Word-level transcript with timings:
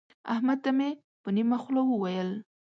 احمد 0.33 0.57
ته 0.63 0.71
مې 0.77 0.89
په 1.21 1.29
نيمه 1.35 1.57
خوله 1.63 1.81
وويل. 1.85 2.29